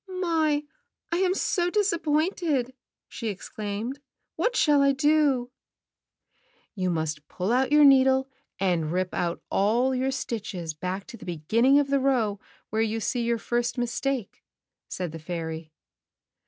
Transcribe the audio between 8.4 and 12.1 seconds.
and rip out all your stitches back to the beginning of the